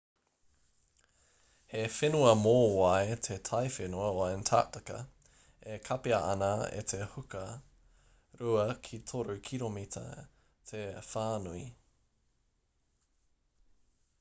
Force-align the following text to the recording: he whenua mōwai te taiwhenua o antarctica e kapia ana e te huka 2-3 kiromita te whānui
he 1.73 1.81
whenua 1.97 2.31
mōwai 2.39 3.11
te 3.27 3.35
taiwhenua 3.49 4.07
o 4.23 4.23
antarctica 4.37 4.95
e 5.75 5.77
kapia 5.89 6.21
ana 6.31 6.49
e 6.79 6.81
te 6.93 7.01
huka 7.13 7.43
2-3 8.41 9.37
kiromita 9.51 10.05
te 10.73 10.83
whānui 11.11 11.65